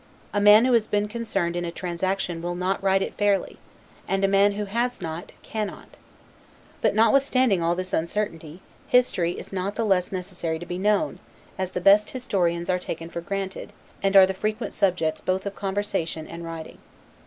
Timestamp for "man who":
0.41-0.73, 4.27-4.65